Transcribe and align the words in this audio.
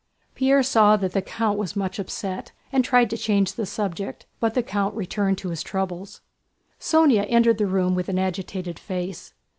Pierre 0.33 0.63
saw 0.63 0.97
that 0.97 1.11
the 1.11 1.21
count 1.21 1.59
was 1.59 1.75
much 1.75 1.99
upset 1.99 2.51
and 2.71 2.83
tried 2.83 3.07
to 3.11 3.17
change 3.17 3.53
the 3.53 3.67
subject, 3.67 4.25
but 4.39 4.55
the 4.55 4.63
count 4.63 4.95
returned 4.95 5.37
to 5.37 5.49
his 5.49 5.61
troubles. 5.61 6.21
Sónya 6.79 7.27
entered 7.29 7.59
the 7.59 7.67
room 7.67 7.93
with 7.93 8.09
an 8.09 8.17
agitated 8.17 8.79
face. 8.79 9.35